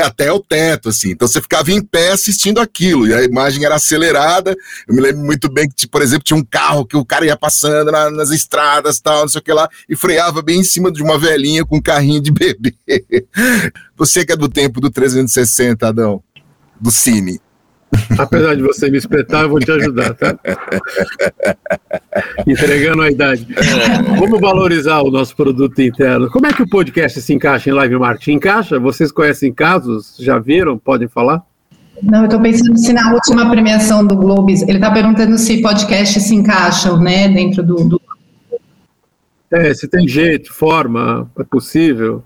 [0.06, 1.12] até o teto, assim.
[1.12, 4.56] Então você ficava em pé assistindo aquilo, e a imagem era acelerada.
[4.88, 7.36] Eu me lembro muito bem que, por exemplo, tinha um carro que o cara ia
[7.36, 10.90] passando na, nas estradas, tal, não sei o que lá, e freava bem em cima
[10.90, 12.74] de uma velhinha com um carrinho de bebê.
[13.98, 16.24] Você que é do tempo do 360, Adão,
[16.80, 17.42] do Cine.
[18.18, 20.38] Apesar de você me espetar, eu vou te ajudar, tá?
[22.48, 23.48] Entregando a idade.
[24.18, 26.30] Como valorizar o nosso produto interno?
[26.30, 28.34] Como é que o podcast se encaixa em live marketing?
[28.34, 28.80] Encaixa?
[28.80, 30.16] Vocês conhecem casos?
[30.20, 30.78] Já viram?
[30.78, 31.44] Podem falar?
[32.02, 36.24] Não, eu estou pensando se na última premiação do Globes, ele está perguntando se podcasts
[36.24, 38.02] se encaixam, né, dentro do, do...
[39.52, 42.24] É, se tem jeito, forma, é possível.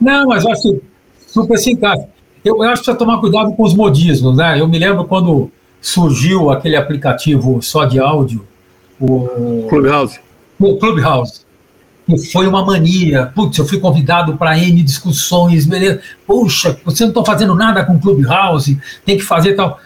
[0.00, 0.82] Não, mas eu acho que
[1.26, 2.08] super se encaixa.
[2.46, 4.60] Eu, eu acho que precisa tomar cuidado com os modismos, né?
[4.60, 8.46] Eu me lembro quando surgiu aquele aplicativo só de áudio,
[9.00, 10.20] o Clubhouse.
[10.56, 11.40] O Clubhouse.
[12.08, 13.32] E foi uma mania.
[13.34, 16.00] Putz, eu fui convidado para N discussões, beleza.
[16.24, 19.80] Poxa, vocês não estão fazendo nada com Clubhouse, tem que fazer tal.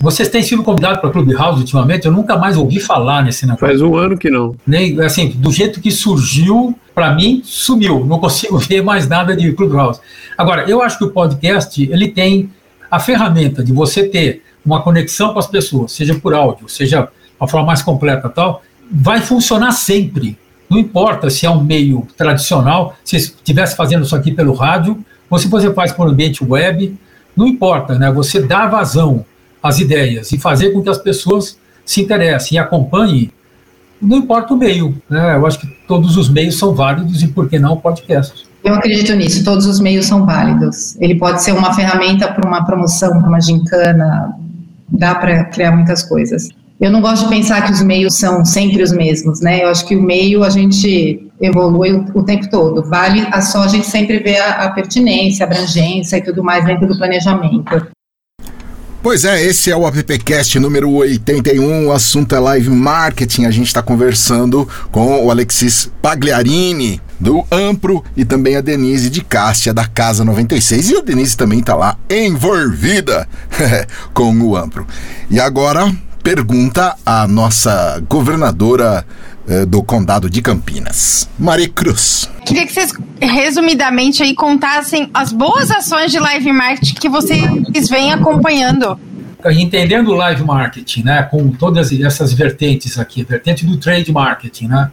[0.00, 2.06] Vocês têm sido convidados para Clubhouse ultimamente?
[2.06, 3.68] Eu nunca mais ouvi falar nesse negócio.
[3.68, 4.56] Faz um ano que não.
[4.66, 8.04] Nem, assim, do jeito que surgiu, para mim, sumiu.
[8.04, 9.98] Não consigo ver mais nada de Clubhouse.
[10.36, 12.50] Agora, eu acho que o podcast, ele tem
[12.90, 17.08] a ferramenta de você ter uma conexão com as pessoas, seja por áudio, seja
[17.40, 20.36] uma forma mais completa tal, vai funcionar sempre.
[20.68, 25.38] Não importa se é um meio tradicional, se estivesse fazendo isso aqui pelo rádio, ou
[25.38, 26.94] se você faz por ambiente web,
[27.34, 28.12] não importa, né?
[28.12, 29.24] Você dá vazão
[29.62, 33.32] as ideias e fazer com que as pessoas se interessem e acompanhem,
[34.00, 34.94] não importa o meio.
[35.08, 35.36] Né?
[35.36, 38.48] Eu acho que todos os meios são válidos e por que não o podcast?
[38.62, 40.96] Eu acredito nisso, todos os meios são válidos.
[41.00, 44.34] Ele pode ser uma ferramenta para uma promoção, para uma gincana,
[44.88, 46.48] dá para criar muitas coisas.
[46.78, 49.62] Eu não gosto de pensar que os meios são sempre os mesmos, né?
[49.62, 52.82] Eu acho que o meio a gente evolui o, tempo todo.
[52.82, 56.64] Vale a só a gente sempre ver a, a pertinência, a abrangência e tudo mais
[56.64, 57.86] dentro do planejamento.
[59.02, 63.46] Pois é, esse é o AppCast número 81, o assunto é live marketing.
[63.46, 69.22] A gente está conversando com o Alexis Pagliarini, do Ampro, e também a Denise de
[69.22, 70.90] Cástia, da Casa 96.
[70.90, 73.26] E a Denise também está lá envolvida
[74.12, 74.86] com o Ampro.
[75.30, 75.90] E agora,
[76.22, 79.06] pergunta a nossa governadora
[79.50, 81.28] eh, do condado de Campinas.
[81.36, 82.30] Mari Cruz.
[82.46, 88.12] Queria que vocês resumidamente aí contassem as boas ações de live marketing que vocês vêm
[88.12, 88.96] acompanhando.
[89.44, 94.92] Entendendo o live marketing, né, com todas essas vertentes aqui, vertente do trade marketing, né,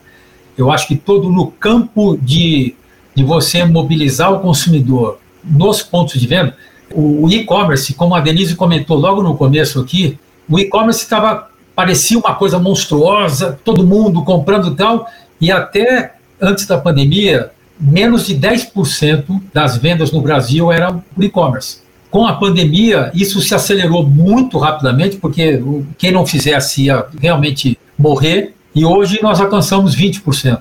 [0.57, 2.73] eu acho que todo no campo de,
[3.13, 6.57] de você mobilizar o consumidor nos pontos de venda,
[6.91, 10.17] o e-commerce, como a Denise comentou logo no começo aqui,
[10.49, 15.07] o e-commerce estava parecia uma coisa monstruosa, todo mundo comprando e tal,
[15.39, 21.77] e até antes da pandemia, menos de 10% das vendas no Brasil eram por e-commerce.
[22.09, 25.61] Com a pandemia, isso se acelerou muito rapidamente, porque
[25.99, 30.59] quem não fizesse ia realmente morrer, e hoje nós alcançamos 20%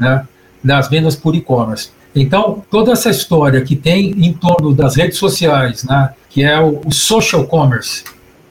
[0.00, 0.26] né,
[0.64, 1.90] das vendas por e-commerce.
[2.12, 6.80] Então, toda essa história que tem em torno das redes sociais, né, que é o,
[6.84, 8.02] o social commerce,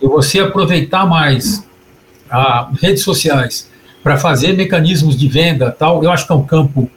[0.02, 1.66] e você aproveitar mais
[2.30, 3.70] as redes sociais
[4.04, 6.90] para fazer mecanismos de venda tal, eu acho que é um campo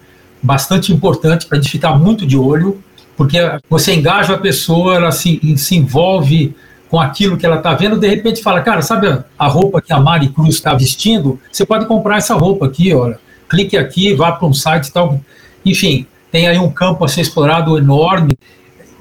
[0.43, 2.83] bastante importante para a gente ficar muito de olho,
[3.17, 3.39] porque
[3.69, 6.55] você engaja a pessoa, ela se, se envolve
[6.89, 10.01] com aquilo que ela está vendo, de repente fala, cara, sabe a roupa que a
[10.01, 11.39] Mari Cruz está vestindo?
[11.51, 15.21] Você pode comprar essa roupa aqui, olha, clique aqui, vá para um site tal.
[15.65, 18.33] Enfim, tem aí um campo a ser explorado enorme.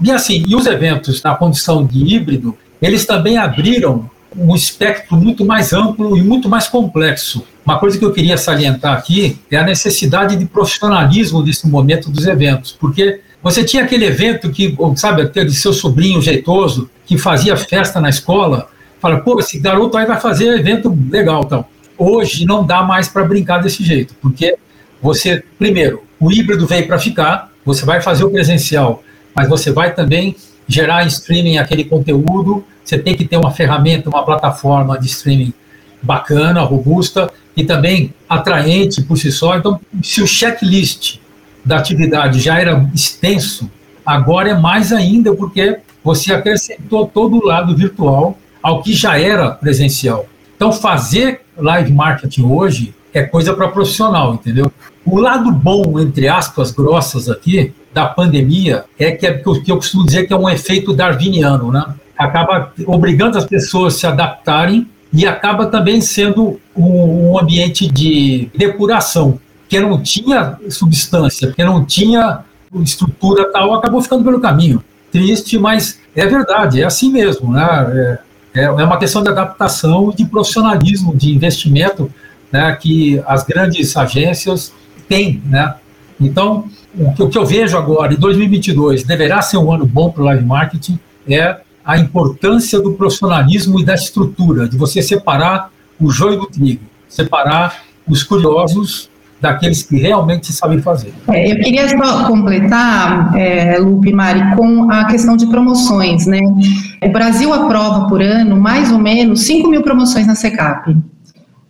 [0.02, 5.46] E assim, e os eventos na condição de híbrido, eles também abriram um espectro muito
[5.46, 7.44] mais amplo e muito mais complexo.
[7.66, 12.26] Uma coisa que eu queria salientar aqui é a necessidade de profissionalismo desse momento dos
[12.26, 18.00] eventos, porque você tinha aquele evento que, sabe, aquele seu sobrinho jeitoso que fazia festa
[18.02, 21.66] na escola, fala, pô, esse garoto aí vai fazer evento legal, então.
[21.98, 24.56] Hoje não dá mais para brincar desse jeito, porque
[25.02, 29.94] você, primeiro, o híbrido veio para ficar, você vai fazer o presencial, mas você vai
[29.94, 30.36] também
[30.68, 35.54] gerar em streaming aquele conteúdo, você tem que ter uma ferramenta, uma plataforma de streaming
[36.02, 39.58] bacana, robusta e também atraente por si só.
[39.58, 41.18] Então, se o checklist
[41.66, 43.70] da atividade já era extenso,
[44.06, 49.52] agora é mais ainda porque você acrescentou todo o lado virtual ao que já era
[49.52, 50.26] presencial.
[50.56, 54.72] Então, fazer live marketing hoje é coisa para profissional, entendeu?
[55.06, 60.06] O lado bom, entre aspas grossas aqui, da pandemia é que, é que eu costumo
[60.06, 61.84] dizer que é um efeito darwiniano, né?
[62.18, 68.50] Acaba obrigando as pessoas a se adaptarem e acaba também sendo um, um ambiente de
[68.56, 72.42] depuração, que não tinha substância, que não tinha
[72.84, 74.84] estrutura tal, acabou ficando pelo caminho.
[75.12, 78.20] Triste, mas é verdade, é assim mesmo, né?
[78.54, 82.12] É, é uma questão de adaptação, de profissionalismo, de investimento,
[82.52, 82.76] né?
[82.76, 84.74] Que as grandes agências
[85.08, 85.76] têm, né?
[86.20, 86.66] Então,
[87.20, 90.44] o que eu vejo agora, em 2022, deverá ser um ano bom para o live
[90.44, 91.00] marketing,
[91.30, 96.84] é a importância do profissionalismo e da estrutura, de você separar o joio do trigo,
[97.08, 101.14] separar os curiosos daqueles que realmente sabem fazer.
[101.30, 106.26] É, eu queria só completar, é, Lupe Mari, com a questão de promoções.
[106.26, 106.42] Né?
[107.02, 110.94] O Brasil aprova por ano mais ou menos 5 mil promoções na SECAP.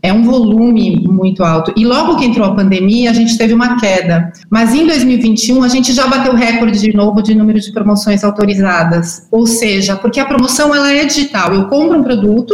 [0.01, 1.73] É um volume muito alto.
[1.75, 4.31] E logo que entrou a pandemia, a gente teve uma queda.
[4.49, 9.27] Mas em 2021, a gente já bateu recorde de novo de número de promoções autorizadas.
[9.31, 11.53] Ou seja, porque a promoção ela é digital.
[11.53, 12.53] Eu compro um produto,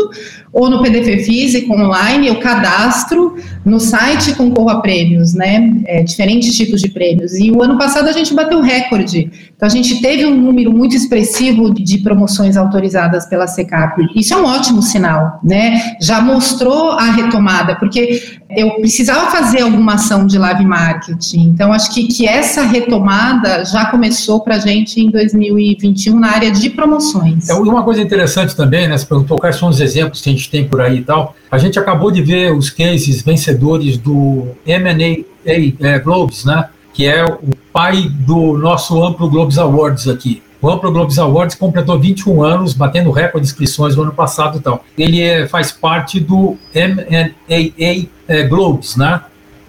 [0.53, 5.71] ou no PDF físico online, eu cadastro no site concorro a prêmios, né?
[5.85, 7.33] É, diferentes tipos de prêmios.
[7.33, 9.31] E o ano passado a gente bateu recorde.
[9.55, 14.05] Então a gente teve um número muito expressivo de promoções autorizadas pela SECAP.
[14.15, 15.95] Isso é um ótimo sinal, né?
[15.99, 21.49] Já mostrou a retomada, porque eu precisava fazer alguma ação de live marketing.
[21.49, 26.51] Então acho que, que essa retomada já começou para a gente em 2021 na área
[26.51, 27.49] de promoções.
[27.49, 28.97] É uma coisa interessante também, né?
[28.97, 31.35] Você perguntou quais são os exemplos que a gente tem por aí e tal.
[31.49, 36.69] A gente acabou de ver os cases vencedores do M&A é, Globes, né?
[36.93, 40.43] Que é o pai do nosso Amplo Globes Awards aqui.
[40.63, 44.61] O Amplo Globes Awards completou 21 anos, batendo recorde de inscrições no ano passado e
[44.61, 44.81] tal.
[44.97, 49.19] Ele é, faz parte do M&A é, Globes, né?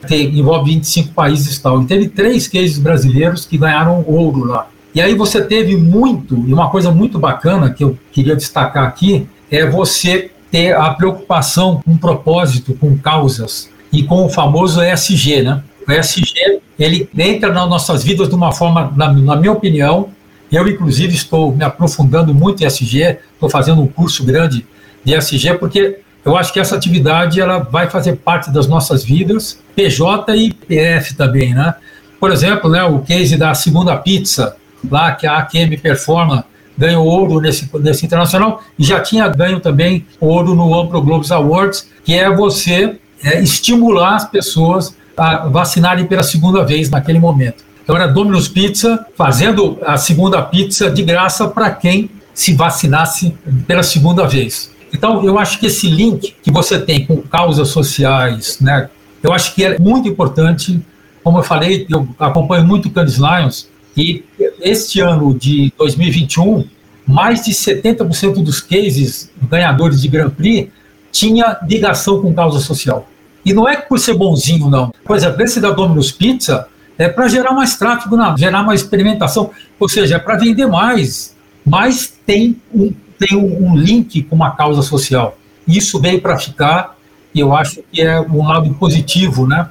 [0.06, 1.82] Que envolve 25 países e tal.
[1.82, 4.68] E teve três cases brasileiros que ganharam ouro lá.
[4.94, 9.26] E aí você teve muito, e uma coisa muito bacana que eu queria destacar aqui,
[9.50, 15.60] é você ter a preocupação com propósito, com causas e com o famoso ESG, né?
[15.88, 20.10] O ESG, ele entra nas nossas vidas de uma forma, na, na minha opinião,
[20.56, 24.66] eu inclusive estou me aprofundando muito em ESG, estou fazendo um curso grande
[25.04, 29.58] de ESG, porque eu acho que essa atividade ela vai fazer parte das nossas vidas,
[29.76, 31.74] PJ e PF também, né?
[32.18, 34.56] Por exemplo, né, o case da segunda pizza,
[34.90, 36.44] lá que a AQM performa
[36.76, 41.88] ganhou ouro nesse, nesse internacional e já tinha ganho também ouro no Amplo Globes Awards,
[42.04, 47.63] que é você é, estimular as pessoas a vacinarem pela segunda vez naquele momento.
[47.84, 53.82] Então era Domino's Pizza fazendo a segunda pizza de graça para quem se vacinasse pela
[53.82, 54.72] segunda vez.
[54.92, 58.88] Então eu acho que esse link que você tem com causas sociais, né,
[59.22, 60.80] eu acho que é muito importante.
[61.22, 64.24] Como eu falei, eu acompanho muito o Candice Lions e
[64.60, 66.64] este ano de 2021,
[67.06, 70.70] mais de 70% dos cases ganhadores de Grand Prix
[71.12, 73.06] tinha ligação com causa social.
[73.44, 74.92] E não é por ser bonzinho, não.
[75.04, 76.66] Por exemplo, esse da Domino's Pizza
[76.98, 81.34] é para gerar mais tráfego, não, gerar mais experimentação, ou seja, é para vender mais,
[81.64, 85.36] mas tem um, tem um link com uma causa social.
[85.66, 86.96] Isso veio para ficar
[87.34, 89.68] e eu acho que é um lado positivo, né?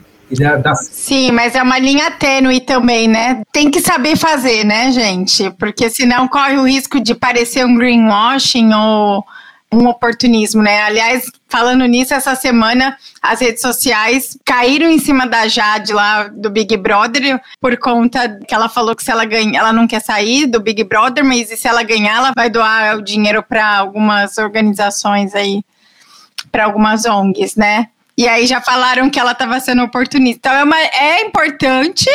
[0.64, 0.74] Da...
[0.76, 3.44] Sim, mas é uma linha tênue também, né?
[3.52, 5.52] Tem que saber fazer, né, gente?
[5.52, 9.24] Porque senão corre o risco de parecer um greenwashing ou
[9.74, 10.82] um oportunismo, né?
[10.84, 16.50] Aliás, falando nisso, essa semana as redes sociais caíram em cima da Jade lá do
[16.50, 20.46] Big Brother por conta que ela falou que se ela ganha, ela não quer sair
[20.46, 25.34] do Big Brother, mas se ela ganhar, ela vai doar o dinheiro para algumas organizações
[25.34, 25.64] aí,
[26.52, 27.88] para algumas ONGs, né?
[28.16, 30.38] E aí já falaram que ela estava sendo oportunista.
[30.38, 32.10] Então é, uma, é importante,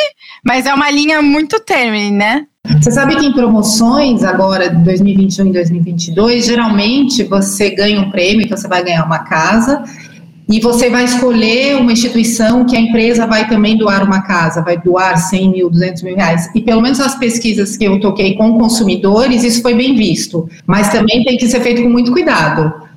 [0.44, 2.46] mas é uma linha muito tênue, né?
[2.80, 8.44] Você sabe que em promoções agora, de 2021 e 2022, geralmente você ganha um prêmio,
[8.44, 9.82] então você vai ganhar uma casa,
[10.50, 14.80] e você vai escolher uma instituição que a empresa vai também doar uma casa, vai
[14.80, 16.48] doar 100 mil, 200 mil reais.
[16.54, 20.48] E pelo menos as pesquisas que eu toquei com consumidores, isso foi bem visto.
[20.66, 22.88] Mas também tem que ser feito com muito cuidado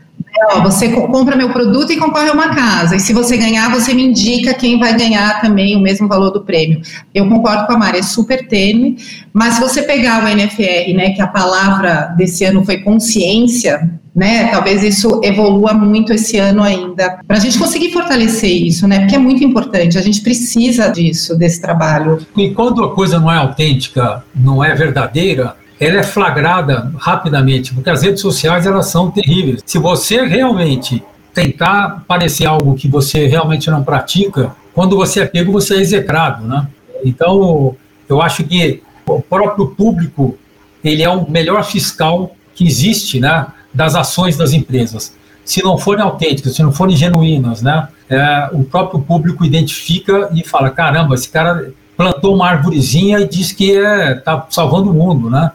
[0.50, 2.96] ó, você compra meu produto e concorre a uma casa.
[2.96, 6.42] E se você ganhar, você me indica quem vai ganhar também o mesmo valor do
[6.42, 6.82] prêmio.
[7.14, 8.98] Eu concordo com a Mari, é super tênue,
[9.34, 14.48] mas se você pegar o NFR, né, que a palavra desse ano foi consciência, né?
[14.48, 19.00] Talvez isso evolua muito esse ano ainda, para a gente conseguir fortalecer isso, né?
[19.00, 22.20] Porque é muito importante, a gente precisa disso, desse trabalho.
[22.36, 27.90] E quando a coisa não é autêntica, não é verdadeira, ela é flagrada rapidamente, porque
[27.90, 29.64] as redes sociais elas são terríveis.
[29.66, 31.04] Se você realmente
[31.34, 36.46] tentar parecer algo que você realmente não pratica, quando você é pego, você é execrado,
[36.46, 36.68] né?
[37.04, 37.76] Então,
[38.08, 40.38] eu acho que o próprio público,
[40.84, 45.16] ele é o melhor fiscal que existe, né, das ações das empresas.
[45.44, 50.44] Se não forem autênticas, se não forem genuínas, né, é, o próprio público identifica e
[50.48, 55.28] fala, caramba, esse cara plantou uma árvorezinha e diz que é, tá salvando o mundo,
[55.30, 55.52] né?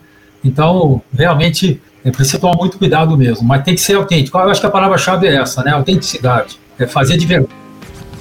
[0.47, 4.39] Então, realmente, é preciso tomar muito cuidado mesmo, mas tem que ser autêntico.
[4.39, 5.73] Eu acho que a palavra-chave é essa, né?
[5.73, 6.59] Autenticidade.
[6.79, 7.53] É fazer de verdade.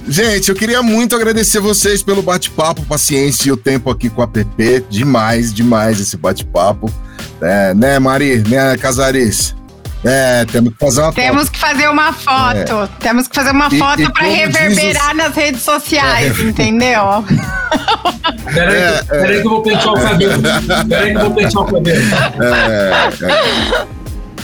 [0.07, 4.27] Gente, eu queria muito agradecer vocês pelo bate-papo, paciência e o tempo aqui com a
[4.27, 4.85] PP.
[4.89, 6.91] Demais, demais esse bate-papo.
[7.41, 8.37] É, né, Mari?
[8.47, 9.55] Né, Casares?
[10.05, 11.51] É, temos que fazer uma Temos foto.
[11.51, 12.73] que fazer uma foto.
[12.83, 12.89] É.
[12.99, 15.17] Temos que fazer uma foto para reverberar os...
[15.17, 16.43] nas redes sociais, é.
[16.43, 17.25] entendeu?
[18.53, 20.41] Peraí, é, peraí que eu vou pentear o cabelo.
[20.87, 22.01] Peraí que eu vou pentear o cabelo.
[22.43, 23.85] É,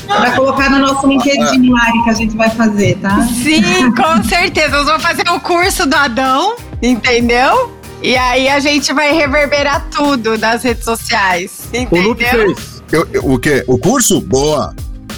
[0.08, 0.36] Vai é.
[0.36, 3.22] colocar no nosso LinkedIn, Mari, que a gente vai fazer, tá?
[3.28, 4.70] Sim, com certeza.
[4.78, 7.78] Nós vamos fazer o curso do Adão, entendeu?
[8.02, 11.70] E aí a gente vai reverberar tudo nas redes sociais.
[11.72, 12.04] Entendeu?
[12.04, 12.84] O Luke fez.
[12.92, 13.64] Eu, eu, o quê?
[13.68, 14.20] O curso?
[14.20, 14.76] Boa.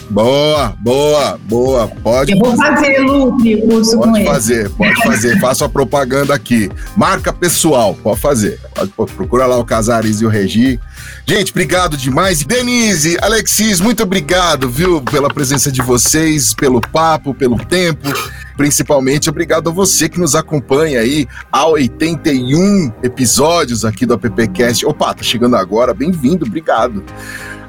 [0.10, 1.88] Boa, boa, boa.
[1.88, 2.34] Pode.
[2.34, 4.70] Eu vou fazer, Lupe, o curso pode com fazer, ele.
[4.70, 6.70] Pode fazer, faça a propaganda aqui.
[6.96, 8.60] Marca pessoal, pode fazer.
[8.96, 10.80] Pode, procura lá o Casares e o Regi.
[11.26, 12.44] Gente, obrigado demais.
[12.44, 18.08] Denise, Alexis, muito obrigado, viu, pela presença de vocês, pelo papo, pelo tempo.
[18.58, 24.86] Principalmente obrigado a você que nos acompanha aí há 81 episódios aqui do AppCast.
[24.86, 27.04] Opa, tá chegando agora, bem-vindo, obrigado.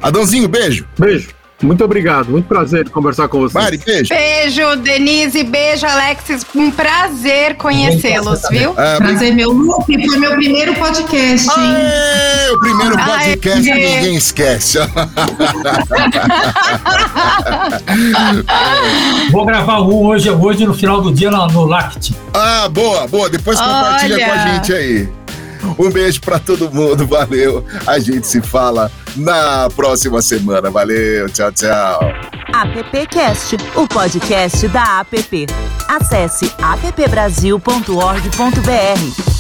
[0.03, 0.87] Adãozinho, beijo.
[0.99, 1.44] Beijo.
[1.63, 3.53] Muito obrigado, muito prazer conversar com vocês.
[3.55, 4.09] Mari, beijo.
[4.09, 6.45] Beijo, Denise, beijo, Alexis.
[6.55, 8.75] Um prazer conhecê-los, viu?
[8.79, 11.77] É, prazer, meu Lupe, foi meu primeiro podcast, hein?
[11.77, 13.81] Aê, o primeiro podcast Aê.
[13.81, 14.79] que ninguém esquece.
[19.31, 22.15] Vou gravar um hoje, hoje no final do dia no, no Lact.
[22.35, 23.31] Ah, boa, boa.
[23.31, 24.25] Depois compartilha Olha.
[24.27, 25.09] com a gente aí.
[25.79, 27.65] Um beijo para todo mundo, valeu.
[27.87, 30.71] A gente se fala na próxima semana.
[30.71, 32.01] Valeu, tchau, tchau.
[32.53, 35.47] AppCast, o podcast da App.
[35.89, 39.34] Acesse appbrasil.org.br.